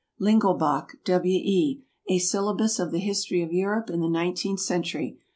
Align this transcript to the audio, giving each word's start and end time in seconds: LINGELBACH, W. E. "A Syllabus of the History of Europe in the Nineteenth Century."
LINGELBACH, 0.19 0.95
W. 1.05 1.37
E. 1.37 1.83
"A 2.09 2.17
Syllabus 2.17 2.79
of 2.79 2.89
the 2.91 2.97
History 2.97 3.43
of 3.43 3.53
Europe 3.53 3.91
in 3.91 3.99
the 3.99 4.09
Nineteenth 4.09 4.59
Century." 4.61 5.19